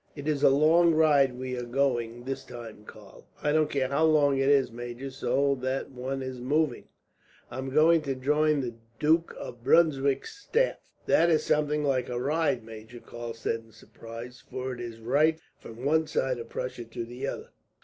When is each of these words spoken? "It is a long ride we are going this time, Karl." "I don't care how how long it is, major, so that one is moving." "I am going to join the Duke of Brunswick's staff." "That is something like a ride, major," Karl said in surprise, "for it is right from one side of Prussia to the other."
"It 0.15 0.27
is 0.27 0.41
a 0.41 0.49
long 0.49 0.95
ride 0.95 1.37
we 1.37 1.55
are 1.55 1.61
going 1.61 2.23
this 2.23 2.43
time, 2.43 2.85
Karl." 2.85 3.27
"I 3.43 3.51
don't 3.51 3.69
care 3.69 3.87
how 3.89 3.97
how 3.99 4.05
long 4.05 4.39
it 4.39 4.49
is, 4.49 4.71
major, 4.71 5.11
so 5.11 5.53
that 5.61 5.91
one 5.91 6.23
is 6.23 6.41
moving." 6.41 6.85
"I 7.51 7.59
am 7.59 7.69
going 7.69 8.01
to 8.09 8.15
join 8.15 8.61
the 8.61 8.73
Duke 8.97 9.35
of 9.37 9.63
Brunswick's 9.63 10.35
staff." 10.35 10.77
"That 11.05 11.29
is 11.29 11.43
something 11.43 11.83
like 11.83 12.09
a 12.09 12.19
ride, 12.19 12.63
major," 12.63 12.99
Karl 12.99 13.35
said 13.35 13.59
in 13.59 13.73
surprise, 13.73 14.43
"for 14.49 14.73
it 14.73 14.79
is 14.79 14.99
right 14.99 15.39
from 15.59 15.85
one 15.85 16.07
side 16.07 16.39
of 16.39 16.49
Prussia 16.49 16.85
to 16.85 17.05
the 17.05 17.27
other." 17.27 17.49